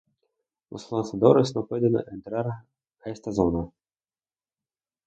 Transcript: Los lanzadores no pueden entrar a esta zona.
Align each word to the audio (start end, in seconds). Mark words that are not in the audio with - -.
Los 0.71 0.91
lanzadores 0.91 1.55
no 1.55 1.67
pueden 1.67 1.95
entrar 2.11 2.47
a 2.47 2.63
esta 3.05 3.31
zona. 3.31 3.69